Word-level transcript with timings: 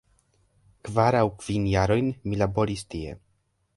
Kvar 0.87 1.17
aŭ 1.19 1.21
kvin 1.43 1.67
jarojn, 1.73 2.09
mi 2.31 2.43
laboris 2.43 2.87
tie. 2.95 3.15